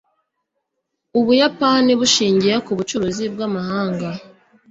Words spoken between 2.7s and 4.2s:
bucuruzi bw'amahanga